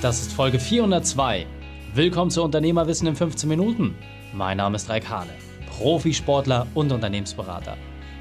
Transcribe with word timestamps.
Das 0.00 0.20
ist 0.20 0.32
Folge 0.32 0.60
402. 0.60 1.44
Willkommen 1.92 2.30
zu 2.30 2.44
Unternehmerwissen 2.44 3.08
in 3.08 3.16
15 3.16 3.48
Minuten. 3.48 3.96
Mein 4.32 4.58
Name 4.58 4.76
ist 4.76 4.88
Raik 4.88 5.08
Hane, 5.08 5.32
Profisportler 5.66 6.68
und 6.76 6.92
Unternehmensberater. 6.92 7.76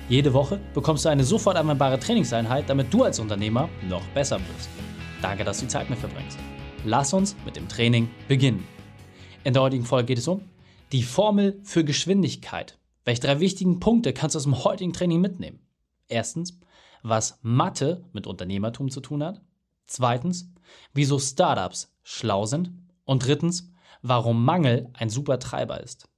Jede 0.09 0.33
Woche 0.33 0.59
bekommst 0.73 1.05
du 1.05 1.09
eine 1.09 1.23
sofort 1.23 1.55
anwendbare 1.55 1.99
Trainingseinheit, 1.99 2.67
damit 2.67 2.91
du 2.91 3.03
als 3.03 3.19
Unternehmer 3.19 3.69
noch 3.87 4.01
besser 4.15 4.39
wirst. 4.39 4.69
Danke, 5.21 5.43
dass 5.43 5.59
du 5.59 5.65
die 5.65 5.71
Zeit 5.71 5.87
mit 5.87 5.99
verbringst. 5.99 6.39
Lass 6.83 7.13
uns 7.13 7.35
mit 7.45 7.55
dem 7.55 7.67
Training 7.67 8.09
beginnen. 8.27 8.67
In 9.43 9.53
der 9.53 9.61
heutigen 9.61 9.85
Folge 9.85 10.07
geht 10.07 10.17
es 10.17 10.27
um 10.27 10.41
die 10.91 11.03
Formel 11.03 11.59
für 11.61 11.83
Geschwindigkeit. 11.83 12.79
Welche 13.05 13.21
drei 13.21 13.39
wichtigen 13.39 13.79
Punkte 13.79 14.13
kannst 14.13 14.33
du 14.33 14.37
aus 14.37 14.45
dem 14.45 14.63
heutigen 14.63 14.93
Training 14.93 15.21
mitnehmen? 15.21 15.59
Erstens, 16.07 16.59
was 17.03 17.37
Mathe 17.43 18.03
mit 18.13 18.25
Unternehmertum 18.25 18.89
zu 18.89 18.99
tun 18.99 19.23
hat. 19.23 19.41
Zweitens, 19.87 20.51
wieso 20.93 21.17
Startups 21.17 21.93
schlau 22.03 22.45
sind. 22.45 22.71
Und 23.05 23.25
drittens, 23.25 23.71
warum 24.01 24.43
Mangel 24.43 24.89
ein 24.93 25.09
super 25.09 25.39
Treiber 25.39 25.81
ist. 25.81 26.09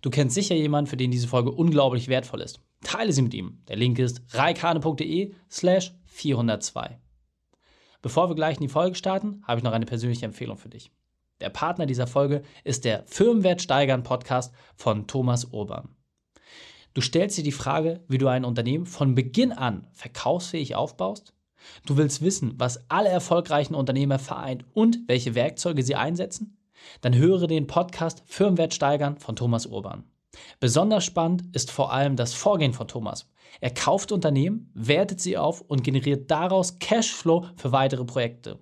Du 0.00 0.10
kennst 0.10 0.34
sicher 0.34 0.54
jemanden, 0.54 0.88
für 0.88 0.96
den 0.96 1.10
diese 1.10 1.26
Folge 1.26 1.50
unglaublich 1.50 2.08
wertvoll 2.08 2.40
ist. 2.40 2.60
Teile 2.82 3.12
sie 3.12 3.22
mit 3.22 3.34
ihm. 3.34 3.62
Der 3.66 3.76
Link 3.76 3.98
ist 3.98 4.22
reikane.de 4.30 5.34
slash 5.50 5.92
402. 6.04 7.00
Bevor 8.00 8.30
wir 8.30 8.36
gleich 8.36 8.58
in 8.58 8.62
die 8.62 8.68
Folge 8.68 8.94
starten, 8.94 9.42
habe 9.44 9.58
ich 9.58 9.64
noch 9.64 9.72
eine 9.72 9.86
persönliche 9.86 10.24
Empfehlung 10.24 10.56
für 10.56 10.68
dich. 10.68 10.92
Der 11.40 11.50
Partner 11.50 11.86
dieser 11.86 12.06
Folge 12.06 12.42
ist 12.62 12.84
der 12.84 13.04
Firmenwert 13.06 13.60
steigern 13.60 14.04
Podcast 14.04 14.52
von 14.76 15.08
Thomas 15.08 15.46
Urban. 15.46 15.88
Du 16.94 17.00
stellst 17.00 17.38
dir 17.38 17.44
die 17.44 17.52
Frage, 17.52 18.04
wie 18.08 18.18
du 18.18 18.28
ein 18.28 18.44
Unternehmen 18.44 18.86
von 18.86 19.14
Beginn 19.14 19.52
an 19.52 19.88
verkaufsfähig 19.92 20.74
aufbaust? 20.74 21.32
Du 21.86 21.96
willst 21.96 22.22
wissen, 22.22 22.54
was 22.56 22.88
alle 22.90 23.08
erfolgreichen 23.08 23.74
Unternehmer 23.74 24.18
vereint 24.18 24.64
und 24.74 24.98
welche 25.06 25.34
Werkzeuge 25.34 25.82
sie 25.82 25.96
einsetzen? 25.96 26.58
Dann 27.00 27.14
höre 27.14 27.46
den 27.46 27.66
Podcast 27.66 28.22
Firmenwert 28.26 28.74
steigern 28.74 29.18
von 29.18 29.36
Thomas 29.36 29.66
Urban. 29.66 30.04
Besonders 30.60 31.04
spannend 31.04 31.44
ist 31.52 31.70
vor 31.70 31.92
allem 31.92 32.16
das 32.16 32.34
Vorgehen 32.34 32.72
von 32.72 32.88
Thomas. 32.88 33.30
Er 33.60 33.70
kauft 33.70 34.12
Unternehmen, 34.12 34.70
wertet 34.74 35.20
sie 35.20 35.36
auf 35.36 35.62
und 35.62 35.82
generiert 35.82 36.30
daraus 36.30 36.78
Cashflow 36.78 37.46
für 37.56 37.72
weitere 37.72 38.04
Projekte. 38.04 38.58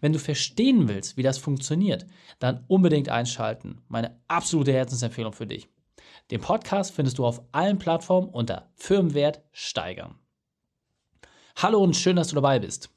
Wenn 0.00 0.12
du 0.12 0.18
verstehen 0.18 0.88
willst, 0.88 1.16
wie 1.16 1.22
das 1.22 1.38
funktioniert, 1.38 2.06
dann 2.38 2.64
unbedingt 2.68 3.08
einschalten. 3.08 3.80
Meine 3.88 4.20
absolute 4.28 4.72
Herzensempfehlung 4.72 5.32
für 5.32 5.46
dich. 5.46 5.68
Den 6.30 6.40
Podcast 6.40 6.92
findest 6.92 7.18
du 7.18 7.26
auf 7.26 7.42
allen 7.52 7.78
Plattformen 7.78 8.28
unter 8.28 8.70
Firmenwert 8.74 9.42
steigern. 9.52 10.18
Hallo 11.60 11.82
und 11.82 11.96
schön, 11.96 12.14
dass 12.14 12.28
du 12.28 12.36
dabei 12.36 12.60
bist. 12.60 12.88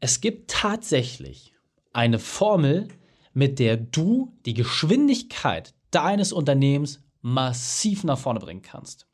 Es 0.00 0.20
gibt 0.20 0.50
tatsächlich 0.50 1.54
eine 1.94 2.18
Formel, 2.18 2.88
mit 3.32 3.58
der 3.58 3.78
du 3.78 4.36
die 4.44 4.52
Geschwindigkeit 4.52 5.72
deines 5.90 6.30
Unternehmens 6.30 7.02
massiv 7.22 8.04
nach 8.04 8.18
vorne 8.18 8.38
bringen 8.38 8.60
kannst. 8.60 9.06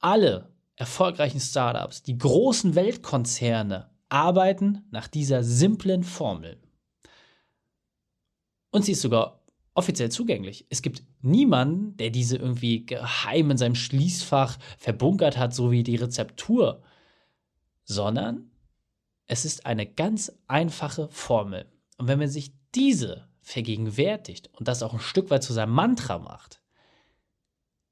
Alle 0.00 0.52
erfolgreichen 0.76 1.40
Startups, 1.40 2.02
die 2.02 2.18
großen 2.18 2.74
Weltkonzerne 2.74 3.90
arbeiten 4.10 4.84
nach 4.90 5.08
dieser 5.08 5.42
simplen 5.42 6.04
Formel. 6.04 6.60
Und 8.70 8.84
sie 8.84 8.92
ist 8.92 9.00
sogar 9.00 9.43
offiziell 9.74 10.10
zugänglich. 10.10 10.66
Es 10.70 10.82
gibt 10.82 11.02
niemanden, 11.20 11.96
der 11.96 12.10
diese 12.10 12.36
irgendwie 12.36 12.86
geheim 12.86 13.50
in 13.50 13.58
seinem 13.58 13.74
Schließfach 13.74 14.58
verbunkert 14.78 15.36
hat, 15.36 15.54
so 15.54 15.70
wie 15.70 15.82
die 15.82 15.96
Rezeptur, 15.96 16.82
sondern 17.84 18.50
es 19.26 19.44
ist 19.44 19.66
eine 19.66 19.86
ganz 19.86 20.32
einfache 20.46 21.08
Formel. 21.08 21.70
Und 21.98 22.08
wenn 22.08 22.18
man 22.18 22.28
sich 22.28 22.52
diese 22.74 23.28
vergegenwärtigt 23.40 24.50
und 24.54 24.68
das 24.68 24.82
auch 24.82 24.94
ein 24.94 25.00
Stück 25.00 25.30
weit 25.30 25.42
zu 25.42 25.52
seinem 25.52 25.72
Mantra 25.72 26.18
macht, 26.18 26.60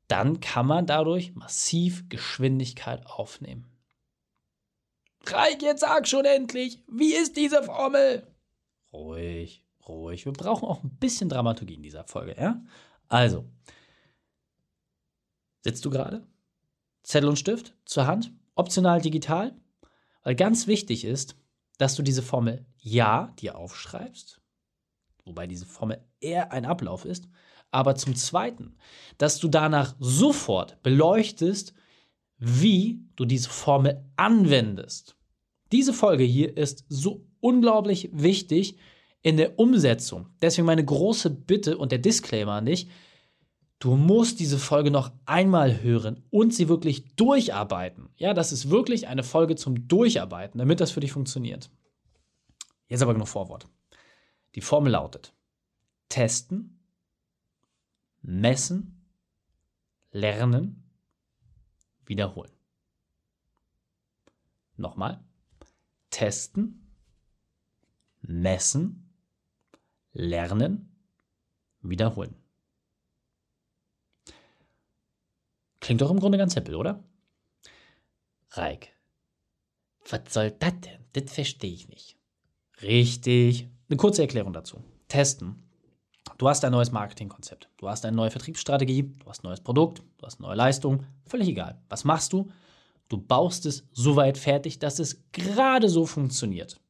dann 0.08 0.40
kann 0.40 0.66
man 0.66 0.86
dadurch 0.86 1.34
massiv 1.34 2.08
Geschwindigkeit 2.08 3.06
aufnehmen. 3.06 3.68
Reich, 5.26 5.62
jetzt 5.62 5.80
sag 5.80 6.08
schon 6.08 6.24
endlich, 6.24 6.82
wie 6.88 7.14
ist 7.14 7.36
diese 7.36 7.62
Formel? 7.62 8.26
Ruhig, 8.92 9.61
ruhig. 9.88 10.24
Wir 10.24 10.32
brauchen 10.32 10.68
auch 10.68 10.82
ein 10.82 10.96
bisschen 10.96 11.28
Dramaturgie 11.28 11.74
in 11.74 11.82
dieser 11.82 12.04
Folge, 12.04 12.36
ja? 12.38 12.62
Also, 13.08 13.44
sitzt 15.60 15.84
du 15.84 15.90
gerade? 15.90 16.26
Zettel 17.02 17.28
und 17.28 17.38
Stift 17.38 17.74
zur 17.84 18.06
Hand, 18.06 18.32
optional 18.54 19.00
digital, 19.00 19.54
weil 20.22 20.34
ganz 20.34 20.66
wichtig 20.66 21.04
ist, 21.04 21.36
dass 21.78 21.96
du 21.96 22.02
diese 22.02 22.22
Formel 22.22 22.64
ja 22.78 23.34
dir 23.38 23.56
aufschreibst, 23.56 24.40
wobei 25.24 25.46
diese 25.46 25.66
Formel 25.66 26.04
eher 26.20 26.52
ein 26.52 26.64
Ablauf 26.64 27.04
ist, 27.04 27.28
aber 27.70 27.96
zum 27.96 28.14
Zweiten, 28.14 28.76
dass 29.18 29.38
du 29.38 29.48
danach 29.48 29.96
sofort 29.98 30.82
beleuchtest, 30.82 31.74
wie 32.38 33.04
du 33.16 33.24
diese 33.24 33.48
Formel 33.48 34.04
anwendest. 34.16 35.16
Diese 35.72 35.92
Folge 35.92 36.24
hier 36.24 36.56
ist 36.56 36.84
so 36.88 37.26
unglaublich 37.40 38.10
wichtig, 38.12 38.76
in 39.22 39.36
der 39.36 39.58
Umsetzung. 39.58 40.28
Deswegen 40.42 40.66
meine 40.66 40.84
große 40.84 41.30
Bitte 41.30 41.78
und 41.78 41.92
der 41.92 41.98
Disclaimer 41.98 42.52
an 42.52 42.66
dich. 42.66 42.88
Du 43.78 43.96
musst 43.96 44.38
diese 44.38 44.58
Folge 44.58 44.90
noch 44.90 45.10
einmal 45.26 45.82
hören 45.82 46.22
und 46.30 46.54
sie 46.54 46.68
wirklich 46.68 47.16
durcharbeiten. 47.16 48.10
Ja, 48.16 48.34
das 48.34 48.52
ist 48.52 48.70
wirklich 48.70 49.08
eine 49.08 49.24
Folge 49.24 49.56
zum 49.56 49.88
Durcharbeiten, 49.88 50.58
damit 50.58 50.80
das 50.80 50.92
für 50.92 51.00
dich 51.00 51.12
funktioniert. 51.12 51.70
Jetzt 52.88 53.02
aber 53.02 53.14
genug 53.14 53.28
Vorwort. 53.28 53.66
Die 54.54 54.60
Formel 54.60 54.92
lautet: 54.92 55.32
Testen, 56.08 56.78
messen, 58.20 59.04
lernen, 60.12 60.84
wiederholen. 62.06 62.52
Nochmal. 64.76 65.24
Testen, 66.10 66.94
messen, 68.20 69.01
lernen, 70.12 70.94
wiederholen. 71.80 72.34
Klingt 75.80 76.00
doch 76.00 76.10
im 76.10 76.20
Grunde 76.20 76.38
ganz 76.38 76.54
simpel, 76.54 76.76
oder? 76.76 77.02
Reik. 78.50 78.92
Was 80.08 80.32
soll 80.32 80.52
das 80.52 80.80
denn? 80.80 81.04
Das 81.12 81.32
verstehe 81.32 81.72
ich 81.72 81.88
nicht. 81.88 82.16
Richtig. 82.82 83.68
Eine 83.88 83.96
kurze 83.96 84.22
Erklärung 84.22 84.52
dazu. 84.52 84.82
Testen. 85.08 85.62
Du 86.38 86.48
hast 86.48 86.64
ein 86.64 86.72
neues 86.72 86.92
Marketingkonzept. 86.92 87.68
Du 87.76 87.88
hast 87.88 88.04
eine 88.04 88.16
neue 88.16 88.30
Vertriebsstrategie. 88.30 89.02
Du 89.02 89.26
hast 89.26 89.42
ein 89.42 89.48
neues 89.48 89.60
Produkt. 89.60 90.02
Du 90.18 90.26
hast 90.26 90.38
eine 90.38 90.48
neue 90.48 90.56
Leistung. 90.56 91.04
Völlig 91.26 91.48
egal. 91.48 91.80
Was 91.88 92.04
machst 92.04 92.32
du? 92.32 92.50
Du 93.08 93.18
baust 93.18 93.66
es 93.66 93.86
so 93.92 94.16
weit 94.16 94.38
fertig, 94.38 94.78
dass 94.78 94.98
es 94.98 95.24
gerade 95.32 95.88
so 95.88 96.06
funktioniert 96.06 96.81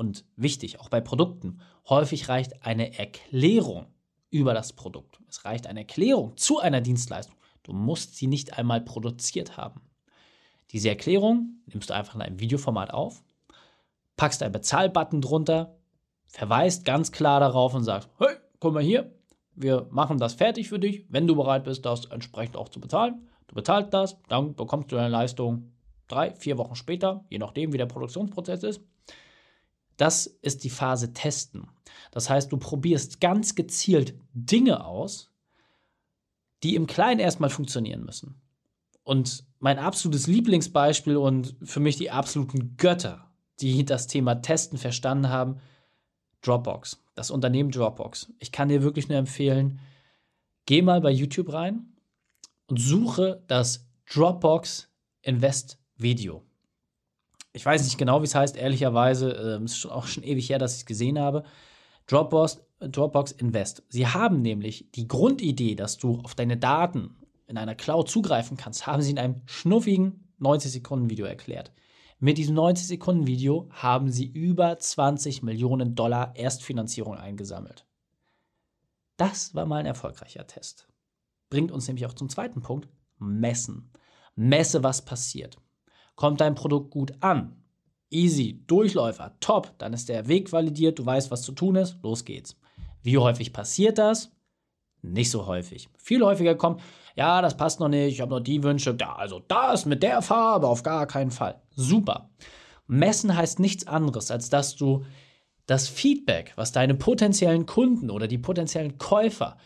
und 0.00 0.24
wichtig, 0.34 0.80
auch 0.80 0.88
bei 0.88 1.02
Produkten, 1.02 1.60
häufig 1.86 2.30
reicht 2.30 2.64
eine 2.64 2.98
Erklärung 2.98 3.86
über 4.30 4.54
das 4.54 4.72
Produkt. 4.72 5.20
Es 5.28 5.44
reicht 5.44 5.66
eine 5.66 5.80
Erklärung 5.80 6.38
zu 6.38 6.58
einer 6.58 6.80
Dienstleistung. 6.80 7.36
Du 7.62 7.74
musst 7.74 8.16
sie 8.16 8.26
nicht 8.26 8.56
einmal 8.56 8.80
produziert 8.80 9.58
haben. 9.58 9.82
Diese 10.70 10.88
Erklärung 10.88 11.60
nimmst 11.66 11.90
du 11.90 11.94
einfach 11.94 12.14
in 12.14 12.22
einem 12.22 12.40
Videoformat 12.40 12.94
auf, 12.94 13.22
packst 14.16 14.42
einen 14.42 14.52
Bezahlbutton 14.52 15.20
drunter, 15.20 15.76
verweist 16.24 16.86
ganz 16.86 17.12
klar 17.12 17.38
darauf 17.38 17.74
und 17.74 17.84
sagst, 17.84 18.08
hey, 18.18 18.36
guck 18.58 18.72
mal 18.72 18.82
hier, 18.82 19.14
wir 19.54 19.86
machen 19.90 20.16
das 20.16 20.32
fertig 20.32 20.70
für 20.70 20.78
dich, 20.78 21.04
wenn 21.10 21.26
du 21.26 21.36
bereit 21.36 21.64
bist, 21.64 21.84
das 21.84 22.06
entsprechend 22.06 22.56
auch 22.56 22.70
zu 22.70 22.80
bezahlen. 22.80 23.28
Du 23.48 23.54
bezahlst 23.54 23.92
das, 23.92 24.16
dann 24.28 24.54
bekommst 24.54 24.90
du 24.90 24.96
deine 24.96 25.10
Leistung 25.10 25.72
drei, 26.08 26.34
vier 26.36 26.56
Wochen 26.56 26.74
später, 26.74 27.26
je 27.28 27.38
nachdem, 27.38 27.74
wie 27.74 27.78
der 27.78 27.84
Produktionsprozess 27.84 28.62
ist. 28.62 28.80
Das 30.00 30.24
ist 30.24 30.64
die 30.64 30.70
Phase 30.70 31.12
Testen. 31.12 31.68
Das 32.10 32.30
heißt, 32.30 32.50
du 32.50 32.56
probierst 32.56 33.20
ganz 33.20 33.54
gezielt 33.54 34.14
Dinge 34.32 34.86
aus, 34.86 35.30
die 36.62 36.74
im 36.74 36.86
Kleinen 36.86 37.20
erstmal 37.20 37.50
funktionieren 37.50 38.06
müssen. 38.06 38.40
Und 39.04 39.44
mein 39.58 39.78
absolutes 39.78 40.26
Lieblingsbeispiel 40.26 41.18
und 41.18 41.54
für 41.62 41.80
mich 41.80 41.98
die 41.98 42.10
absoluten 42.10 42.78
Götter, 42.78 43.30
die 43.60 43.84
das 43.84 44.06
Thema 44.06 44.36
Testen 44.36 44.78
verstanden 44.78 45.28
haben, 45.28 45.60
Dropbox, 46.40 47.04
das 47.14 47.30
Unternehmen 47.30 47.70
Dropbox. 47.70 48.32
Ich 48.38 48.52
kann 48.52 48.70
dir 48.70 48.82
wirklich 48.82 49.10
nur 49.10 49.18
empfehlen, 49.18 49.80
geh 50.64 50.80
mal 50.80 51.02
bei 51.02 51.10
YouTube 51.10 51.52
rein 51.52 51.92
und 52.68 52.80
suche 52.80 53.42
das 53.48 53.86
Dropbox 54.06 54.88
Invest 55.20 55.78
Video 55.98 56.42
ich 57.52 57.66
weiß 57.66 57.84
nicht 57.84 57.98
genau, 57.98 58.20
wie 58.20 58.26
es 58.26 58.34
heißt, 58.34 58.56
ehrlicherweise, 58.56 59.58
äh, 59.60 59.64
ist 59.64 59.78
schon 59.78 59.90
auch 59.90 60.06
schon 60.06 60.22
ewig 60.22 60.48
her, 60.48 60.58
dass 60.58 60.74
ich 60.74 60.80
es 60.80 60.86
gesehen 60.86 61.18
habe. 61.18 61.44
Dropbox, 62.06 62.60
Dropbox 62.80 63.32
Invest. 63.32 63.82
Sie 63.88 64.06
haben 64.06 64.42
nämlich 64.42 64.90
die 64.92 65.08
Grundidee, 65.08 65.74
dass 65.74 65.98
du 65.98 66.20
auf 66.20 66.34
deine 66.34 66.56
Daten 66.56 67.16
in 67.46 67.58
einer 67.58 67.74
Cloud 67.74 68.08
zugreifen 68.08 68.56
kannst, 68.56 68.86
haben 68.86 69.02
sie 69.02 69.10
in 69.10 69.18
einem 69.18 69.42
schnuffigen 69.46 70.28
90 70.38 70.72
Sekunden 70.72 71.10
Video 71.10 71.26
erklärt. 71.26 71.72
Mit 72.22 72.36
diesem 72.36 72.54
90-Sekunden-Video 72.54 73.68
haben 73.70 74.10
sie 74.10 74.26
über 74.26 74.78
20 74.78 75.42
Millionen 75.42 75.94
Dollar 75.94 76.36
Erstfinanzierung 76.36 77.16
eingesammelt. 77.16 77.86
Das 79.16 79.54
war 79.54 79.64
mal 79.64 79.78
ein 79.78 79.86
erfolgreicher 79.86 80.46
Test. 80.46 80.86
Bringt 81.48 81.72
uns 81.72 81.88
nämlich 81.88 82.04
auch 82.04 82.12
zum 82.12 82.28
zweiten 82.28 82.60
Punkt, 82.60 82.88
messen. 83.18 83.90
Messe, 84.36 84.82
was 84.82 85.04
passiert. 85.04 85.56
Kommt 86.14 86.40
dein 86.40 86.54
Produkt 86.54 86.90
gut 86.90 87.12
an? 87.20 87.56
Easy, 88.10 88.64
Durchläufer, 88.66 89.36
top, 89.40 89.72
dann 89.78 89.92
ist 89.92 90.08
der 90.08 90.26
Weg 90.26 90.52
validiert, 90.52 90.98
du 90.98 91.06
weißt, 91.06 91.30
was 91.30 91.42
zu 91.42 91.52
tun 91.52 91.76
ist, 91.76 91.96
los 92.02 92.24
geht's. 92.24 92.56
Wie 93.02 93.18
häufig 93.18 93.52
passiert 93.52 93.98
das? 93.98 94.32
Nicht 95.02 95.30
so 95.30 95.46
häufig. 95.46 95.88
Viel 95.96 96.22
häufiger 96.24 96.56
kommt, 96.56 96.80
ja, 97.14 97.40
das 97.40 97.56
passt 97.56 97.80
noch 97.80 97.88
nicht, 97.88 98.14
ich 98.14 98.20
habe 98.20 98.34
noch 98.34 98.40
die 98.40 98.62
Wünsche, 98.62 98.96
ja, 98.98 99.14
also 99.14 99.40
das 99.46 99.86
mit 99.86 100.02
der 100.02 100.22
Farbe 100.22 100.66
auf 100.66 100.82
gar 100.82 101.06
keinen 101.06 101.30
Fall. 101.30 101.62
Super. 101.70 102.30
Messen 102.86 103.36
heißt 103.36 103.60
nichts 103.60 103.86
anderes, 103.86 104.30
als 104.30 104.50
dass 104.50 104.74
du 104.74 105.04
das 105.66 105.88
Feedback, 105.88 106.52
was 106.56 106.72
deine 106.72 106.94
potenziellen 106.94 107.64
Kunden 107.64 108.10
oder 108.10 108.26
die 108.26 108.38
potenziellen 108.38 108.98
Käufer, 108.98 109.56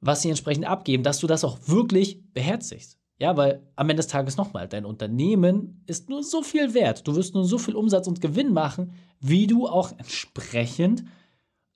was 0.00 0.22
sie 0.22 0.30
entsprechend 0.30 0.66
abgeben, 0.66 1.02
dass 1.02 1.18
du 1.18 1.26
das 1.26 1.44
auch 1.44 1.58
wirklich 1.66 2.22
beherzigst. 2.32 2.99
Ja, 3.20 3.36
weil 3.36 3.62
am 3.76 3.90
Ende 3.90 4.00
des 4.00 4.06
Tages 4.06 4.38
nochmal, 4.38 4.66
dein 4.66 4.86
Unternehmen 4.86 5.82
ist 5.86 6.08
nur 6.08 6.22
so 6.22 6.42
viel 6.42 6.72
wert. 6.72 7.06
Du 7.06 7.14
wirst 7.16 7.34
nur 7.34 7.44
so 7.44 7.58
viel 7.58 7.76
Umsatz 7.76 8.08
und 8.08 8.22
Gewinn 8.22 8.54
machen, 8.54 8.94
wie 9.20 9.46
du 9.46 9.68
auch 9.68 9.92
entsprechend 9.98 11.04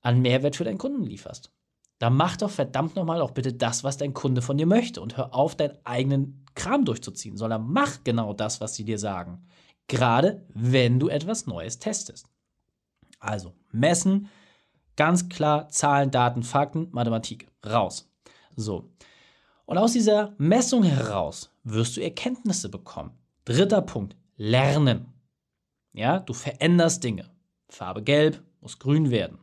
an 0.01 0.23
Mehrwert 0.23 0.57
für 0.57 0.65
deinen 0.65 0.79
Kunden 0.79 1.05
lieferst. 1.05 1.53
Da 1.99 2.09
mach 2.09 2.39
doch 2.39 2.51
verdammt 2.51 2.97
nochmal 2.97 3.21
auch 3.21 3.33
bitte 3.33 3.53
das, 3.53 3.85
was 3.85 3.99
dein 3.99 4.15
Kunde 4.15 4.41
von 4.41 4.57
dir 4.57 4.67
möchte 4.67 5.03
und 5.03 5.19
hör 5.19 5.35
auf, 5.35 5.55
deinen 5.55 5.77
eigenen 5.85 6.47
Kram 6.55 6.87
durchzuziehen, 6.87 7.37
sondern 7.37 7.71
mach 7.71 8.03
genau 8.05 8.33
das, 8.33 8.63
was 8.63 8.75
sie 8.75 8.85
dir 8.85 8.99
sagen. 8.99 9.47
Gerade 9.87 10.47
wenn 10.49 10.99
du 10.99 11.09
etwas 11.09 11.47
Neues 11.47 11.79
testest. 11.79 12.27
Also 13.21 13.53
messen, 13.71 14.29
ganz 14.97 15.29
klar 15.29 15.69
Zahlen, 15.69 16.11
Daten, 16.11 16.43
Fakten, 16.43 16.89
Mathematik, 16.91 17.49
raus. 17.67 18.11
So, 18.57 18.91
und 19.67 19.79
aus 19.79 19.93
dieser 19.93 20.35
Messung 20.39 20.83
heraus 20.83 21.51
wirst 21.63 21.97
du 21.97 22.03
Erkenntnisse 22.03 22.69
bekommen. 22.69 23.13
Dritter 23.45 23.83
Punkt, 23.83 24.17
lernen. 24.37 25.13
Ja, 25.93 26.19
du 26.19 26.33
veränderst 26.33 27.05
Dinge. 27.05 27.31
Farbe 27.69 28.03
gelb 28.03 28.43
muss 28.61 28.79
grün 28.79 29.11
werden. 29.11 29.39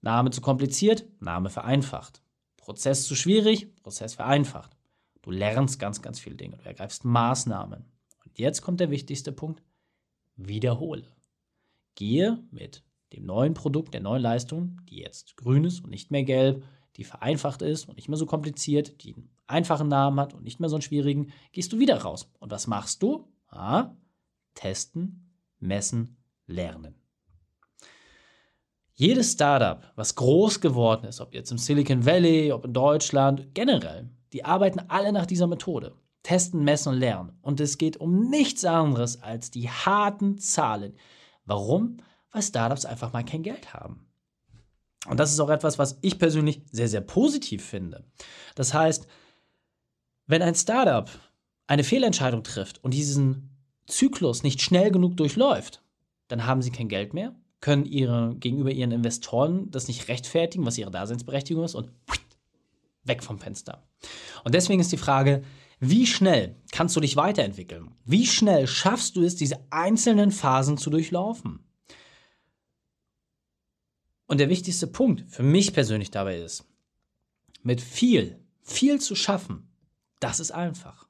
Name 0.00 0.30
zu 0.30 0.40
kompliziert, 0.40 1.06
Name 1.20 1.50
vereinfacht. 1.50 2.22
Prozess 2.56 3.04
zu 3.04 3.14
schwierig, 3.14 3.74
Prozess 3.82 4.14
vereinfacht. 4.14 4.76
Du 5.22 5.30
lernst 5.30 5.78
ganz, 5.78 6.02
ganz 6.02 6.20
viele 6.20 6.36
Dinge. 6.36 6.56
Du 6.58 6.64
ergreifst 6.64 7.04
Maßnahmen. 7.04 7.84
Und 8.24 8.38
jetzt 8.38 8.62
kommt 8.62 8.80
der 8.80 8.90
wichtigste 8.90 9.32
Punkt. 9.32 9.62
Wiederhole. 10.36 11.04
Gehe 11.94 12.42
mit 12.50 12.84
dem 13.12 13.24
neuen 13.26 13.54
Produkt, 13.54 13.94
der 13.94 14.00
neuen 14.00 14.22
Leistung, 14.22 14.80
die 14.88 14.98
jetzt 14.98 15.36
grün 15.36 15.64
ist 15.64 15.82
und 15.82 15.90
nicht 15.90 16.10
mehr 16.10 16.24
gelb, 16.24 16.64
die 16.98 17.04
vereinfacht 17.04 17.62
ist 17.62 17.88
und 17.88 17.96
nicht 17.96 18.08
mehr 18.08 18.18
so 18.18 18.26
kompliziert, 18.26 19.02
die 19.02 19.14
einen 19.14 19.30
einfachen 19.46 19.88
Namen 19.88 20.20
hat 20.20 20.34
und 20.34 20.42
nicht 20.42 20.60
mehr 20.60 20.68
so 20.68 20.76
einen 20.76 20.82
schwierigen, 20.82 21.32
gehst 21.52 21.72
du 21.72 21.78
wieder 21.78 22.02
raus. 22.02 22.30
Und 22.40 22.50
was 22.50 22.66
machst 22.66 23.02
du? 23.02 23.26
Ah, 23.48 23.92
testen, 24.54 25.32
messen, 25.60 26.16
lernen. 26.46 26.96
Jedes 28.94 29.32
Startup, 29.32 29.92
was 29.94 30.16
groß 30.16 30.60
geworden 30.60 31.06
ist, 31.06 31.20
ob 31.20 31.32
jetzt 31.32 31.52
im 31.52 31.58
Silicon 31.58 32.04
Valley, 32.04 32.50
ob 32.50 32.64
in 32.64 32.72
Deutschland, 32.72 33.54
generell, 33.54 34.10
die 34.32 34.44
arbeiten 34.44 34.80
alle 34.88 35.12
nach 35.12 35.26
dieser 35.26 35.46
Methode. 35.46 35.94
Testen, 36.24 36.64
messen 36.64 36.94
und 36.94 36.98
lernen. 36.98 37.38
Und 37.40 37.60
es 37.60 37.78
geht 37.78 37.98
um 37.98 38.28
nichts 38.28 38.64
anderes 38.64 39.22
als 39.22 39.52
die 39.52 39.70
harten 39.70 40.38
Zahlen. 40.38 40.96
Warum? 41.46 41.98
Weil 42.32 42.42
Startups 42.42 42.84
einfach 42.84 43.12
mal 43.12 43.24
kein 43.24 43.44
Geld 43.44 43.72
haben. 43.72 44.07
Und 45.08 45.18
das 45.18 45.32
ist 45.32 45.40
auch 45.40 45.50
etwas, 45.50 45.78
was 45.78 45.98
ich 46.02 46.18
persönlich 46.18 46.62
sehr, 46.70 46.88
sehr 46.88 47.00
positiv 47.00 47.64
finde. 47.64 48.04
Das 48.54 48.74
heißt, 48.74 49.06
wenn 50.26 50.42
ein 50.42 50.54
Startup 50.54 51.10
eine 51.66 51.84
Fehlentscheidung 51.84 52.42
trifft 52.42 52.82
und 52.84 52.92
diesen 52.92 53.50
Zyklus 53.86 54.42
nicht 54.42 54.60
schnell 54.60 54.90
genug 54.90 55.16
durchläuft, 55.16 55.82
dann 56.28 56.46
haben 56.46 56.62
sie 56.62 56.70
kein 56.70 56.88
Geld 56.88 57.14
mehr, 57.14 57.34
können 57.60 57.86
ihre, 57.86 58.36
gegenüber 58.36 58.70
ihren 58.70 58.92
Investoren 58.92 59.70
das 59.70 59.88
nicht 59.88 60.08
rechtfertigen, 60.08 60.66
was 60.66 60.78
ihre 60.78 60.90
Daseinsberechtigung 60.90 61.64
ist 61.64 61.74
und 61.74 61.90
weg 63.04 63.22
vom 63.22 63.38
Fenster. 63.38 63.88
Und 64.44 64.54
deswegen 64.54 64.80
ist 64.80 64.92
die 64.92 64.98
Frage, 64.98 65.42
wie 65.80 66.06
schnell 66.06 66.56
kannst 66.72 66.96
du 66.96 67.00
dich 67.00 67.16
weiterentwickeln? 67.16 67.92
Wie 68.04 68.26
schnell 68.26 68.66
schaffst 68.66 69.16
du 69.16 69.22
es, 69.22 69.36
diese 69.36 69.58
einzelnen 69.70 70.30
Phasen 70.30 70.76
zu 70.76 70.90
durchlaufen? 70.90 71.67
Und 74.28 74.38
der 74.38 74.50
wichtigste 74.50 74.86
Punkt 74.86 75.24
für 75.28 75.42
mich 75.42 75.72
persönlich 75.72 76.10
dabei 76.10 76.38
ist, 76.38 76.64
mit 77.62 77.80
viel, 77.80 78.38
viel 78.62 79.00
zu 79.00 79.16
schaffen, 79.16 79.70
das 80.20 80.38
ist 80.38 80.52
einfach. 80.52 81.08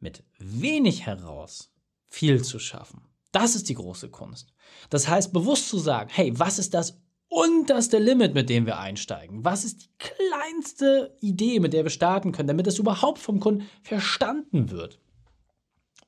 Mit 0.00 0.24
wenig 0.38 1.06
heraus 1.06 1.72
viel 2.08 2.42
zu 2.42 2.58
schaffen, 2.58 3.02
das 3.30 3.54
ist 3.54 3.68
die 3.68 3.74
große 3.74 4.10
Kunst. 4.10 4.52
Das 4.90 5.08
heißt, 5.08 5.32
bewusst 5.32 5.68
zu 5.68 5.78
sagen, 5.78 6.10
hey, 6.12 6.36
was 6.38 6.58
ist 6.58 6.74
das 6.74 7.00
unterste 7.28 7.98
Limit, 7.98 8.34
mit 8.34 8.50
dem 8.50 8.66
wir 8.66 8.78
einsteigen? 8.80 9.44
Was 9.44 9.64
ist 9.64 9.82
die 9.82 9.90
kleinste 9.98 11.16
Idee, 11.20 11.60
mit 11.60 11.72
der 11.72 11.84
wir 11.84 11.90
starten 11.90 12.32
können, 12.32 12.48
damit 12.48 12.66
es 12.66 12.80
überhaupt 12.80 13.20
vom 13.20 13.38
Kunden 13.38 13.66
verstanden 13.80 14.70
wird? 14.70 14.98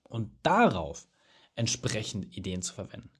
Und 0.02 0.32
darauf 0.42 1.06
entsprechend 1.54 2.36
Ideen 2.36 2.62
zu 2.62 2.74
verwenden. 2.74 3.13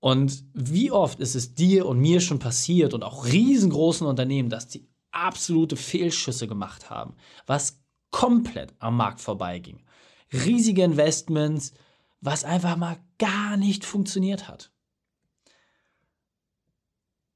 Und 0.00 0.44
wie 0.54 0.90
oft 0.90 1.20
ist 1.20 1.34
es 1.34 1.54
dir 1.54 1.86
und 1.86 2.00
mir 2.00 2.20
schon 2.20 2.38
passiert 2.38 2.94
und 2.94 3.02
auch 3.04 3.26
riesengroßen 3.26 4.06
Unternehmen, 4.06 4.48
dass 4.48 4.66
die 4.66 4.88
absolute 5.10 5.76
Fehlschüsse 5.76 6.48
gemacht 6.48 6.88
haben, 6.88 7.14
was 7.46 7.82
komplett 8.10 8.74
am 8.78 8.96
Markt 8.96 9.20
vorbeiging. 9.20 9.84
Riesige 10.32 10.82
Investments, 10.82 11.74
was 12.20 12.44
einfach 12.44 12.76
mal 12.76 12.98
gar 13.18 13.56
nicht 13.56 13.84
funktioniert 13.84 14.48
hat. 14.48 14.72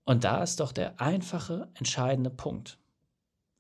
Und 0.05 0.25
da 0.25 0.43
ist 0.43 0.61
doch 0.61 0.73
der 0.73 1.01
einfache, 1.01 1.71
entscheidende 1.75 2.31
Punkt. 2.31 2.79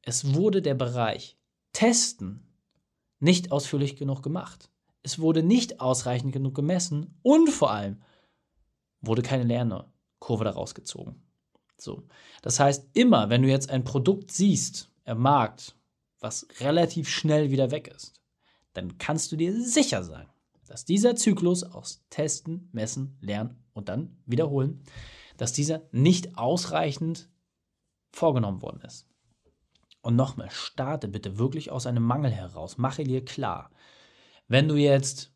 Es 0.03 0.35
wurde 0.35 0.62
der 0.62 0.75
Bereich 0.75 1.39
Testen 1.73 2.47
nicht 3.19 3.53
ausführlich 3.53 3.97
genug 3.97 4.23
gemacht. 4.23 4.71
Es 5.03 5.19
wurde 5.19 5.43
nicht 5.43 5.81
ausreichend 5.81 6.33
genug 6.33 6.55
gemessen 6.55 7.19
und 7.23 7.49
vor 7.50 7.71
allem 7.71 8.03
wurde 9.06 9.23
keine 9.23 9.44
Lernkurve 9.44 10.44
daraus 10.44 10.75
gezogen. 10.75 11.23
So. 11.76 12.02
Das 12.42 12.61
heißt, 12.61 12.90
immer, 12.94 13.30
wenn 13.30 13.42
du 13.42 13.49
jetzt 13.49 13.70
ein 13.70 13.84
Produkt 13.84 14.30
siehst, 14.30 14.90
am 15.04 15.20
Markt, 15.20 15.76
was 16.20 16.46
relativ 16.61 17.08
schnell 17.08 17.50
wieder 17.50 17.70
weg 17.70 17.88
ist, 17.88 18.20
dann 18.73 18.99
kannst 18.99 19.30
du 19.30 19.37
dir 19.37 19.52
sicher 19.62 20.02
sein, 20.02 20.28
dass 20.66 20.84
dieser 20.84 21.16
Zyklus 21.16 21.62
aus 21.62 22.04
Testen, 22.11 22.68
Messen, 22.73 23.18
Lernen 23.20 23.62
und 23.73 23.88
dann 23.88 24.16
wiederholen, 24.25 24.82
dass 25.37 25.52
dieser 25.52 25.82
nicht 25.92 26.38
ausreichend 26.38 27.28
vorgenommen 28.12 28.62
worden 28.62 28.80
ist. 28.82 29.06
Und 30.00 30.16
nochmal, 30.16 30.50
starte 30.50 31.08
bitte 31.08 31.38
wirklich 31.38 31.70
aus 31.70 31.87
einem 31.87 32.02
Mangel 32.02 32.30
heraus. 32.30 32.78
Mache 32.78 33.04
dir 33.04 33.25
klar, 33.25 33.70
wenn 34.49 34.68
du 34.68 34.76
jetzt 34.76 35.32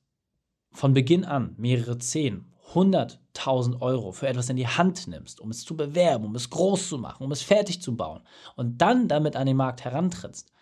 von 0.72 0.92
Beginn 0.94 1.24
an 1.24 1.54
mehrere 1.56 1.98
10, 1.98 2.52
100.000 2.74 3.80
Euro 3.80 4.12
für 4.12 4.28
etwas 4.28 4.50
in 4.50 4.56
die 4.56 4.66
Hand 4.66 5.06
nimmst, 5.08 5.40
um 5.40 5.50
es 5.50 5.64
zu 5.64 5.76
bewerben, 5.76 6.26
um 6.26 6.34
es 6.34 6.50
groß 6.50 6.88
zu 6.88 6.98
machen, 6.98 7.24
um 7.24 7.32
es 7.32 7.42
fertig 7.42 7.80
zu 7.80 7.96
bauen 7.96 8.22
und 8.56 8.78
dann 8.78 9.08
damit 9.08 9.36
an 9.36 9.46
den 9.46 9.56
Markt 9.56 9.84
herantrittst, 9.84 10.52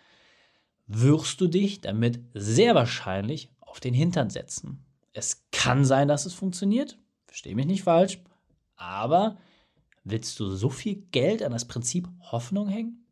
wirst 0.87 1.41
du 1.41 1.47
dich 1.47 1.81
damit 1.81 2.21
sehr 2.33 2.75
wahrscheinlich 2.75 3.49
auf 3.59 3.79
den 3.79 3.93
Hintern 3.93 4.29
setzen. 4.29 4.85
Es 5.11 5.45
kann 5.51 5.83
sein, 5.83 6.07
dass 6.07 6.25
es 6.25 6.33
funktioniert, 6.33 6.97
verstehe 7.25 7.55
mich 7.55 7.65
nicht 7.65 7.83
falsch, 7.83 8.19
aber 8.75 9.37
willst 10.03 10.39
du 10.39 10.49
so 10.49 10.69
viel 10.69 10.95
Geld 11.11 11.43
an 11.43 11.51
das 11.51 11.65
Prinzip 11.65 12.07
Hoffnung 12.31 12.69
hängen? 12.69 13.05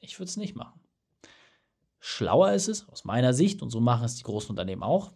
Ich 0.00 0.18
würde 0.18 0.30
es 0.30 0.36
nicht 0.36 0.56
machen. 0.56 0.80
Schlauer 2.00 2.52
ist 2.52 2.68
es 2.68 2.88
aus 2.88 3.04
meiner 3.04 3.34
Sicht, 3.34 3.60
und 3.60 3.70
so 3.70 3.80
machen 3.80 4.04
es 4.04 4.14
die 4.14 4.22
großen 4.22 4.50
Unternehmen 4.50 4.82
auch, 4.82 5.12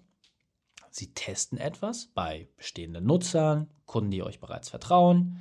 Sie 0.95 1.15
testen 1.15 1.59
etwas 1.59 2.07
bei 2.15 2.49
bestehenden 2.57 3.05
Nutzern, 3.05 3.71
Kunden, 3.87 4.11
die 4.11 4.23
euch 4.23 4.41
bereits 4.41 4.69
vertrauen. 4.69 5.39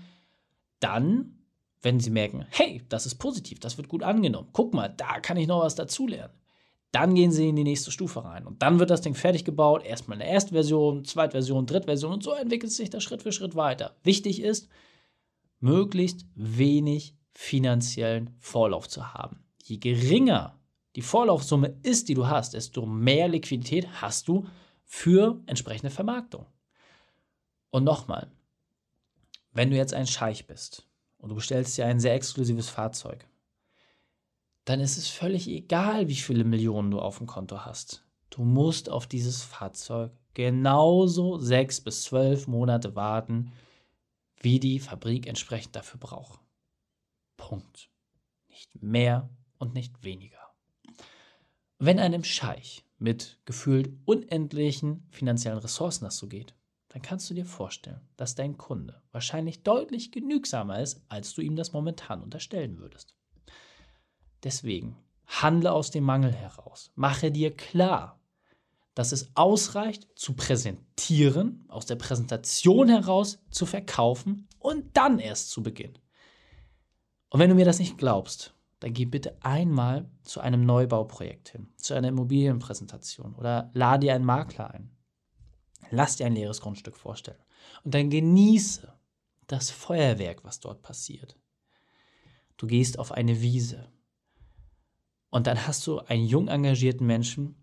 Dann, 0.79 1.39
wenn 1.81 1.99
Sie 1.99 2.09
merken, 2.09 2.45
hey, 2.49 2.83
das 2.89 3.05
ist 3.05 3.15
positiv, 3.15 3.59
das 3.59 3.77
wird 3.77 3.89
gut 3.89 4.01
angenommen, 4.01 4.49
guck 4.53 4.73
mal, 4.73 4.87
da 4.87 5.19
kann 5.19 5.37
ich 5.37 5.47
noch 5.47 5.61
was 5.61 5.75
dazulernen. 5.75 6.33
Dann 6.91 7.15
gehen 7.15 7.31
Sie 7.31 7.47
in 7.47 7.55
die 7.55 7.63
nächste 7.63 7.91
Stufe 7.91 8.23
rein 8.23 8.45
und 8.45 8.61
dann 8.61 8.79
wird 8.79 8.89
das 8.89 9.01
Ding 9.01 9.15
fertig 9.15 9.45
gebaut. 9.45 9.83
Erstmal 9.83 10.19
eine 10.21 10.29
erste 10.29 10.51
Version, 10.51 11.05
zweite 11.05 11.31
Version, 11.31 11.65
dritte 11.65 11.85
Version 11.85 12.13
und 12.13 12.23
so 12.23 12.31
entwickelt 12.31 12.71
sich 12.71 12.89
das 12.89 13.03
Schritt 13.03 13.21
für 13.21 13.31
Schritt 13.31 13.55
weiter. 13.55 13.95
Wichtig 14.03 14.41
ist, 14.41 14.69
möglichst 15.59 16.25
wenig 16.35 17.15
finanziellen 17.33 18.35
Vorlauf 18.39 18.89
zu 18.89 19.13
haben. 19.13 19.43
Je 19.63 19.77
geringer 19.77 20.59
die 20.97 21.01
Vorlaufsumme 21.01 21.77
ist, 21.83 22.09
die 22.09 22.13
du 22.13 22.27
hast, 22.27 22.53
desto 22.53 22.85
mehr 22.85 23.29
Liquidität 23.29 24.01
hast 24.01 24.27
du 24.27 24.45
für 24.91 25.41
entsprechende 25.45 25.89
Vermarktung. 25.89 26.45
Und 27.69 27.85
nochmal, 27.85 28.29
wenn 29.53 29.69
du 29.69 29.77
jetzt 29.77 29.93
ein 29.93 30.05
Scheich 30.05 30.47
bist 30.47 30.85
und 31.17 31.29
du 31.29 31.35
bestellst 31.35 31.77
dir 31.77 31.85
ein 31.85 32.01
sehr 32.01 32.13
exklusives 32.13 32.67
Fahrzeug, 32.69 33.25
dann 34.65 34.81
ist 34.81 34.97
es 34.97 35.07
völlig 35.07 35.47
egal, 35.47 36.09
wie 36.09 36.15
viele 36.15 36.43
Millionen 36.43 36.91
du 36.91 36.99
auf 36.99 37.19
dem 37.19 37.25
Konto 37.25 37.63
hast. 37.63 38.05
Du 38.31 38.43
musst 38.43 38.89
auf 38.89 39.07
dieses 39.07 39.41
Fahrzeug 39.43 40.11
genauso 40.33 41.37
sechs 41.37 41.79
bis 41.79 42.03
zwölf 42.03 42.47
Monate 42.47 42.93
warten, 42.93 43.53
wie 44.41 44.59
die 44.59 44.79
Fabrik 44.79 45.25
entsprechend 45.25 45.73
dafür 45.73 46.01
braucht. 46.01 46.41
Punkt. 47.37 47.89
Nicht 48.49 48.83
mehr 48.83 49.29
und 49.57 49.73
nicht 49.73 50.03
weniger. 50.03 50.53
Wenn 51.79 51.97
einem 51.97 52.25
Scheich 52.25 52.83
mit 53.01 53.39
gefühlt 53.45 53.91
unendlichen 54.05 55.07
finanziellen 55.09 55.57
Ressourcen 55.57 56.05
das 56.05 56.17
so 56.17 56.27
geht, 56.27 56.53
dann 56.89 57.01
kannst 57.01 57.29
du 57.29 57.33
dir 57.33 57.45
vorstellen, 57.45 58.01
dass 58.15 58.35
dein 58.35 58.57
Kunde 58.57 59.01
wahrscheinlich 59.11 59.63
deutlich 59.63 60.11
genügsamer 60.11 60.79
ist, 60.79 61.03
als 61.09 61.33
du 61.33 61.41
ihm 61.41 61.55
das 61.55 61.73
momentan 61.73 62.21
unterstellen 62.21 62.77
würdest. 62.77 63.15
Deswegen 64.43 64.97
handle 65.25 65.71
aus 65.71 65.89
dem 65.89 66.03
Mangel 66.03 66.31
heraus. 66.31 66.91
Mache 66.95 67.31
dir 67.31 67.55
klar, 67.55 68.19
dass 68.93 69.13
es 69.13 69.31
ausreicht 69.35 70.07
zu 70.15 70.33
präsentieren, 70.33 71.65
aus 71.69 71.85
der 71.85 71.95
Präsentation 71.95 72.89
heraus 72.89 73.39
zu 73.49 73.65
verkaufen 73.65 74.47
und 74.59 74.95
dann 74.95 75.17
erst 75.17 75.49
zu 75.49 75.63
beginnen. 75.63 75.97
Und 77.29 77.39
wenn 77.39 77.49
du 77.49 77.55
mir 77.55 77.65
das 77.65 77.79
nicht 77.79 77.97
glaubst, 77.97 78.53
dann 78.81 78.93
geh 78.93 79.05
bitte 79.05 79.37
einmal 79.43 80.09
zu 80.23 80.41
einem 80.41 80.65
Neubauprojekt 80.65 81.49
hin, 81.49 81.71
zu 81.77 81.93
einer 81.93 82.07
Immobilienpräsentation 82.07 83.35
oder 83.35 83.69
lade 83.73 84.07
dir 84.07 84.15
einen 84.15 84.25
Makler 84.25 84.71
ein. 84.71 84.91
Lass 85.91 86.15
dir 86.15 86.25
ein 86.25 86.33
leeres 86.33 86.61
Grundstück 86.61 86.97
vorstellen 86.97 87.41
und 87.83 87.93
dann 87.93 88.09
genieße 88.09 88.91
das 89.45 89.69
Feuerwerk, 89.69 90.43
was 90.43 90.59
dort 90.59 90.81
passiert. 90.81 91.37
Du 92.57 92.65
gehst 92.65 92.97
auf 92.97 93.11
eine 93.11 93.41
Wiese 93.41 93.91
und 95.29 95.45
dann 95.45 95.67
hast 95.67 95.85
du 95.85 95.99
einen 95.99 96.25
jung 96.25 96.47
engagierten 96.47 97.05
Menschen, 97.05 97.55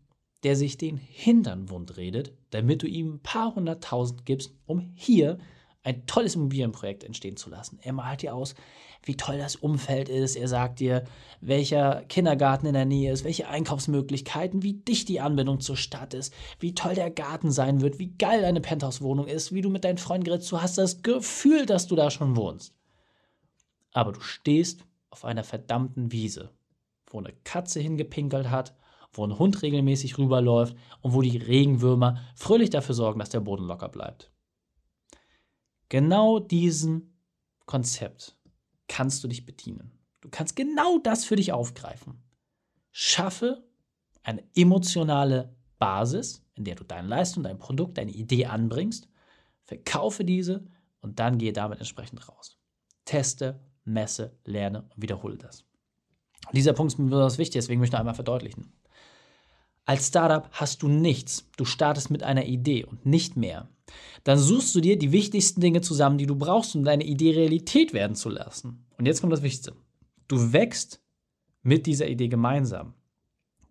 der 0.45 0.55
sich 0.55 0.77
den 0.77 0.97
Hintern 0.97 1.69
wund 1.69 1.97
redet, 1.97 2.33
damit 2.51 2.83
du 2.83 2.87
ihm 2.87 3.15
ein 3.15 3.23
paar 3.23 3.57
hunderttausend 3.57 4.25
gibst, 4.25 4.55
um 4.67 4.93
hier 4.95 5.39
ein 5.83 6.07
tolles 6.07 6.35
Immobilienprojekt 6.35 7.05
entstehen 7.05 7.37
zu 7.37 7.51
lassen. 7.51 7.79
Er 7.83 7.93
malt 7.93 8.23
dir 8.23 8.35
aus, 8.35 8.55
wie 9.03 9.17
toll 9.17 9.39
das 9.39 9.57
Umfeld 9.57 10.09
ist. 10.09 10.37
Er 10.37 10.49
sagt 10.49 10.81
dir, 10.81 11.05
welcher 11.41 12.03
Kindergarten 12.09 12.67
in 12.67 12.75
der 12.75 12.85
Nähe 12.85 13.13
ist, 13.13 13.25
welche 13.25 13.49
Einkaufsmöglichkeiten, 13.49 14.63
wie 14.63 14.75
dicht 14.75 15.09
die 15.09 15.21
Anbindung 15.21 15.61
zur 15.61 15.77
Stadt 15.77 16.15
ist, 16.15 16.35
wie 16.59 16.75
toll 16.75 16.95
der 16.95 17.11
Garten 17.11 17.51
sein 17.51 17.81
wird, 17.81 17.99
wie 17.99 18.15
geil 18.17 18.43
deine 18.43 18.61
Penthouse-Wohnung 18.61 19.27
ist, 19.27 19.53
wie 19.53 19.63
du 19.63 19.71
mit 19.71 19.85
deinen 19.85 19.99
Freunden 19.99 20.25
gerätst. 20.25 20.51
Du 20.51 20.61
hast 20.61 20.79
das 20.79 21.03
Gefühl, 21.03 21.65
dass 21.65 21.87
du 21.87 21.97
da 21.97 22.11
schon 22.11 22.37
wohnst. 22.37 22.75
Aber 23.93 24.13
du 24.13 24.21
stehst 24.21 24.85
auf 25.11 25.25
einer 25.25 25.45
verdammten 25.45 26.13
Wiese, 26.13 26.51
wo 27.07 27.19
eine 27.19 27.33
Katze 27.45 27.81
hingepinkelt 27.81 28.51
hat, 28.51 28.75
wo 29.13 29.25
ein 29.25 29.39
Hund 29.39 29.63
regelmäßig 29.63 30.19
rüberläuft 30.19 30.77
und 31.01 31.15
wo 31.15 31.23
die 31.23 31.39
Regenwürmer 31.39 32.21
fröhlich 32.35 32.71
dafür 32.71 32.95
sorgen, 32.95 33.21
dass 33.21 33.31
der 33.31 33.41
Boden 33.41 33.65
locker 33.65 33.89
bleibt. 33.89 34.31
Genau 35.89 36.39
diesem 36.39 37.15
Konzept 37.67 38.37
kannst 38.89 39.23
du 39.25 39.29
dich 39.29 39.47
bedienen. 39.47 39.93
Du 40.21 40.29
kannst 40.29 40.57
genau 40.57 40.99
das 40.99 41.25
für 41.25 41.37
dich 41.37 41.53
aufgreifen. 41.53 42.23
Schaffe 42.91 43.65
eine 44.23 44.43
emotionale 44.55 45.57
Basis, 45.79 46.45
in 46.55 46.65
der 46.65 46.75
du 46.75 46.85
deine 46.85 47.09
Leistung, 47.09 47.43
dein 47.43 47.59
Produkt, 47.59 47.99
deine 47.99 48.11
Idee 48.11 48.47
anbringst, 48.47 49.09
verkaufe 49.63 50.25
diese 50.25 50.67
und 51.01 51.19
dann 51.21 51.39
gehe 51.39 51.53
damit 51.53 51.79
entsprechend 51.79 52.29
raus. 52.29 52.59
Teste, 53.05 53.61
messe, 53.85 54.37
lerne 54.45 54.83
und 54.83 55.03
wiederhole 55.03 55.37
das. 55.37 55.65
dieser 56.53 56.73
Punkt 56.73 56.93
ist 56.93 56.99
mir 56.99 57.07
besonders 57.07 57.39
wichtig, 57.39 57.55
deswegen 57.55 57.81
möchte 57.81 57.91
ich 57.91 57.93
noch 57.93 58.01
einmal 58.01 58.15
verdeutlichen. 58.15 58.73
Als 59.89 60.09
Startup 60.09 60.51
hast 60.53 60.83
du 60.83 60.89
nichts. 60.89 61.49
Du 61.57 61.65
startest 61.65 62.11
mit 62.11 62.23
einer 62.23 62.45
Idee 62.45 62.85
und 62.85 63.07
nicht 63.07 63.39
mehr. 63.39 63.71
Dann 64.23 64.37
suchst 64.37 64.75
du 64.75 64.83
dir 64.83 64.99
die 64.99 65.13
wichtigsten 65.13 65.63
Dinge 65.63 65.81
zusammen, 65.81 66.19
die 66.19 66.27
du 66.27 66.37
brauchst, 66.37 66.77
um 66.77 66.85
deine 66.85 67.05
Idee 67.05 67.31
Realität 67.31 67.95
werden 67.95 68.15
zu 68.15 68.29
lassen. 68.29 68.85
Und 68.99 69.07
jetzt 69.07 69.23
kommt 69.23 69.33
das 69.33 69.41
Wichtigste. 69.41 69.73
Du 70.29 70.53
wächst 70.53 71.01
mit 71.63 71.87
dieser 71.87 72.07
Idee 72.07 72.29
gemeinsam. 72.29 72.93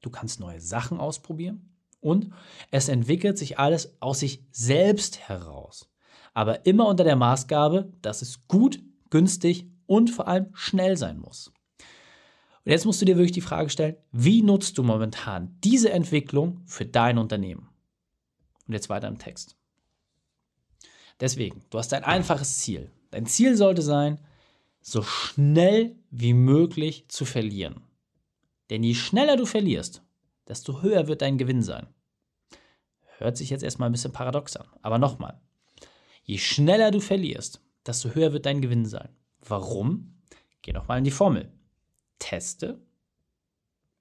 Du 0.01 0.09
kannst 0.09 0.39
neue 0.39 0.59
Sachen 0.59 0.99
ausprobieren 0.99 1.69
und 1.99 2.31
es 2.71 2.89
entwickelt 2.89 3.37
sich 3.37 3.59
alles 3.59 4.01
aus 4.01 4.21
sich 4.21 4.43
selbst 4.49 5.19
heraus. 5.29 5.87
Aber 6.33 6.65
immer 6.65 6.87
unter 6.87 7.03
der 7.03 7.15
Maßgabe, 7.15 7.93
dass 8.01 8.23
es 8.23 8.47
gut, 8.47 8.79
günstig 9.11 9.67
und 9.85 10.09
vor 10.09 10.27
allem 10.27 10.47
schnell 10.53 10.97
sein 10.97 11.19
muss. 11.19 11.51
Und 12.67 12.71
jetzt 12.71 12.85
musst 12.85 12.99
du 12.99 13.05
dir 13.05 13.15
wirklich 13.15 13.31
die 13.31 13.39
Frage 13.39 13.69
stellen, 13.69 13.95
wie 14.11 14.41
nutzt 14.41 14.77
du 14.77 14.83
momentan 14.83 15.57
diese 15.63 15.89
Entwicklung 15.89 16.59
für 16.65 16.85
dein 16.85 17.17
Unternehmen? 17.17 17.69
Und 18.67 18.73
jetzt 18.73 18.89
weiter 18.89 19.07
im 19.07 19.19
Text. 19.19 19.55
Deswegen, 21.21 21.63
du 21.69 21.77
hast 21.77 21.93
ein 21.93 22.03
einfaches 22.03 22.57
Ziel. 22.57 22.91
Dein 23.09 23.25
Ziel 23.25 23.55
sollte 23.55 23.81
sein, 23.81 24.19
so 24.81 25.01
schnell 25.01 25.95
wie 26.11 26.33
möglich 26.33 27.07
zu 27.07 27.23
verlieren. 27.23 27.83
Denn 28.69 28.83
je 28.83 28.95
schneller 28.95 29.37
du 29.37 29.45
verlierst, 29.45 30.01
desto 30.45 30.81
höher 30.81 31.07
wird 31.07 31.21
dein 31.21 31.37
Gewinn 31.37 31.61
sein. 31.61 31.87
Hört 33.17 33.37
sich 33.37 33.49
jetzt 33.49 33.63
erstmal 33.63 33.87
ein 33.87 33.93
bisschen 33.93 34.11
paradox 34.11 34.57
an, 34.57 34.67
aber 34.81 34.97
nochmal. 34.97 35.39
Je 36.23 36.37
schneller 36.37 36.91
du 36.91 36.99
verlierst, 36.99 37.61
desto 37.85 38.09
höher 38.09 38.33
wird 38.33 38.45
dein 38.45 38.59
Gewinn 38.59 38.85
sein. 38.85 39.15
Warum? 39.39 40.19
Geh 40.63 40.73
nochmal 40.73 40.97
in 40.97 41.05
die 41.05 41.11
Formel 41.11 41.49
teste, 42.19 42.81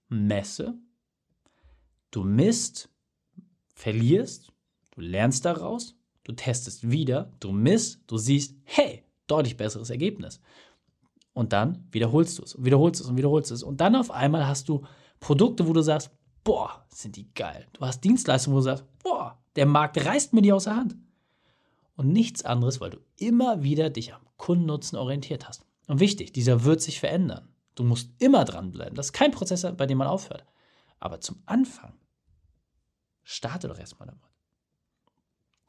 messe, 0.08 0.74
du 2.10 2.24
misst, 2.24 2.88
verlierst, 3.74 4.52
du 4.92 5.00
lernst 5.00 5.44
daraus, 5.44 5.94
du 6.24 6.32
testest 6.32 6.90
wieder, 6.90 7.32
du 7.40 7.52
misst, 7.52 8.00
du 8.06 8.16
siehst, 8.16 8.56
hey, 8.64 9.04
deutlich 9.26 9.56
besseres 9.56 9.90
Ergebnis. 9.90 10.40
Und 11.32 11.52
dann 11.52 11.86
wiederholst 11.90 12.38
du 12.38 12.44
es 12.44 12.56
wiederholst 12.64 13.00
es 13.00 13.08
und 13.08 13.16
wiederholst 13.16 13.50
es. 13.50 13.62
Und 13.62 13.80
dann 13.80 13.94
auf 13.94 14.10
einmal 14.10 14.46
hast 14.46 14.68
du 14.68 14.84
Produkte, 15.20 15.68
wo 15.68 15.72
du 15.72 15.82
sagst, 15.82 16.10
boah, 16.44 16.86
sind 16.88 17.16
die 17.16 17.32
geil. 17.34 17.66
Du 17.74 17.80
hast 17.82 18.02
Dienstleistungen, 18.02 18.54
wo 18.54 18.60
du 18.60 18.64
sagst, 18.64 18.84
boah, 19.02 19.38
der 19.56 19.66
Markt 19.66 20.02
reißt 20.02 20.32
mir 20.32 20.42
die 20.42 20.52
aus 20.52 20.64
der 20.64 20.76
Hand. 20.76 20.96
Und 21.96 22.12
nichts 22.12 22.44
anderes, 22.44 22.80
weil 22.80 22.90
du 22.90 22.98
immer 23.18 23.62
wieder 23.62 23.90
dich 23.90 24.14
am 24.14 24.22
Kundennutzen 24.36 24.98
orientiert 24.98 25.48
hast. 25.48 25.66
Und 25.88 26.00
wichtig, 26.00 26.32
dieser 26.32 26.64
wird 26.64 26.80
sich 26.80 27.00
verändern. 27.00 27.48
Du 27.76 27.84
musst 27.84 28.10
immer 28.18 28.44
dranbleiben. 28.44 28.96
Das 28.96 29.06
ist 29.06 29.12
kein 29.12 29.30
Prozess, 29.30 29.64
bei 29.76 29.86
dem 29.86 29.98
man 29.98 30.08
aufhört. 30.08 30.44
Aber 30.98 31.20
zum 31.20 31.42
Anfang, 31.46 31.94
starte 33.22 33.68
doch 33.68 33.78
erstmal 33.78 34.08
damit. 34.08 34.22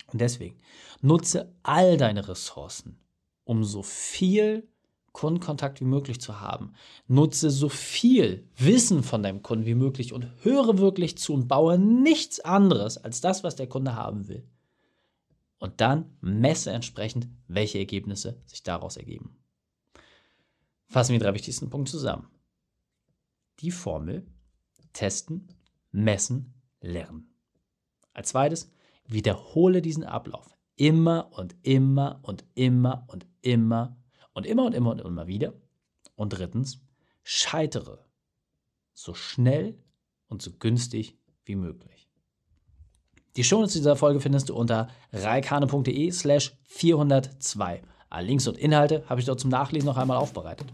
Und 0.08 0.22
deswegen, 0.22 0.58
nutze 1.02 1.54
all 1.64 1.98
deine 1.98 2.28
Ressourcen, 2.28 2.98
um 3.44 3.64
so 3.64 3.84
viel 3.84 4.70
Kundenkontakt 5.12 5.82
wie 5.82 5.86
möglich 5.86 6.22
zu 6.22 6.40
haben. 6.40 6.74
Nutze 7.08 7.50
so 7.50 7.68
viel 7.68 8.48
Wissen 8.56 9.04
von 9.04 9.22
deinem 9.22 9.42
Kunden 9.42 9.66
wie 9.66 9.76
möglich 9.76 10.14
und 10.14 10.32
höre 10.44 10.78
wirklich 10.78 11.18
zu 11.18 11.34
und 11.34 11.48
baue 11.48 11.78
nichts 11.78 12.40
anderes 12.40 12.98
als 12.98 13.20
das, 13.20 13.44
was 13.44 13.56
der 13.56 13.68
Kunde 13.68 13.96
haben 13.96 14.28
will. 14.28 14.48
Und 15.58 15.82
dann 15.82 16.16
messe 16.22 16.72
entsprechend, 16.72 17.28
welche 17.48 17.80
Ergebnisse 17.80 18.42
sich 18.46 18.64
daraus 18.64 18.96
ergeben. 18.96 19.36
Fassen 20.88 21.14
wir 21.14 21.20
die 21.20 21.26
drei 21.26 21.34
wichtigsten 21.34 21.70
Punkte 21.70 21.92
zusammen. 21.92 22.28
Die 23.60 23.72
Formel 23.72 24.26
testen, 24.94 25.48
messen, 25.92 26.54
lernen. 26.82 27.34
Als 28.14 28.30
zweites, 28.30 28.72
wiederhole 29.06 29.82
diesen 29.82 30.04
Ablauf 30.04 30.58
immer 30.78 31.30
und 31.34 31.56
immer 31.64 32.20
und 32.22 32.46
immer 32.54 33.04
und 33.08 33.26
immer 33.42 33.98
und 34.34 34.46
immer 34.46 34.66
und 34.66 34.74
immer 34.74 34.92
und 34.92 35.02
immer 35.02 35.28
wieder. 35.28 35.54
Und 36.16 36.30
drittens, 36.30 36.80
scheitere 37.24 38.06
so 38.94 39.14
schnell 39.14 39.78
und 40.28 40.42
so 40.42 40.52
günstig 40.52 41.18
wie 41.46 41.56
möglich. 41.56 42.10
Die 43.36 43.44
Shownotes 43.44 43.74
dieser 43.74 43.96
Folge 43.96 44.20
findest 44.20 44.50
du 44.50 44.56
unter 44.56 44.90
reikane.de 45.12 46.12
slash 46.12 46.58
402. 46.64 47.82
Alle 48.10 48.28
Links 48.28 48.48
und 48.48 48.58
Inhalte 48.58 49.04
habe 49.10 49.20
ich 49.20 49.26
dort 49.26 49.40
zum 49.40 49.50
Nachlesen 49.50 49.88
noch 49.88 49.98
einmal 49.98 50.18
aufbereitet. 50.18 50.68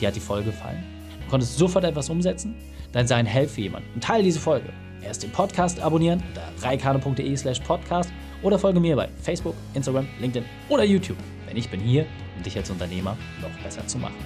Dir 0.00 0.08
hat 0.08 0.16
die 0.16 0.20
Folge 0.20 0.50
gefallen? 0.50 0.82
Du 1.22 1.30
konntest 1.30 1.56
sofort 1.56 1.84
etwas 1.84 2.10
umsetzen? 2.10 2.56
Dann 2.92 3.06
sei 3.06 3.16
ein 3.16 3.26
Helfer 3.26 3.54
für 3.54 3.60
jemanden 3.60 3.88
und 3.94 4.02
teile 4.02 4.24
diese 4.24 4.40
Folge. 4.40 4.72
Erst 5.00 5.22
den 5.22 5.30
Podcast 5.30 5.80
abonnieren 5.80 6.22
unter 6.28 6.66
reikane.de 6.66 7.36
slash 7.36 7.60
podcast 7.60 8.10
oder 8.42 8.58
folge 8.58 8.80
mir 8.80 8.96
bei 8.96 9.08
Facebook, 9.22 9.54
Instagram, 9.74 10.08
LinkedIn 10.20 10.44
oder 10.68 10.82
YouTube. 10.82 11.16
Denn 11.48 11.56
ich 11.56 11.70
bin 11.70 11.78
hier, 11.78 12.04
um 12.36 12.42
dich 12.42 12.56
als 12.56 12.68
Unternehmer 12.68 13.16
noch 13.40 13.62
besser 13.62 13.86
zu 13.86 13.98
machen. 13.98 14.16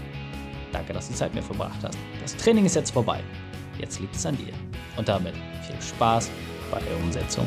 Danke, 0.73 0.95
dass 0.95 1.09
du 1.09 1.15
Zeit 1.15 1.35
mit 1.35 1.43
mir 1.43 1.47
verbracht 1.47 1.79
hast. 1.83 1.99
Das 2.23 2.37
Training 2.37 2.65
ist 2.65 2.75
jetzt 2.75 2.93
vorbei. 2.93 3.21
Jetzt 3.79 4.01
liegt 4.01 4.17
es 4.17 4.25
an 4.25 4.37
dir. 4.39 4.53
Und 4.97 5.09
damit 5.09 5.35
viel 5.67 5.81
Spaß 5.81 6.31
bei 6.71 6.81
der 6.81 6.97
Umsetzung 7.05 7.47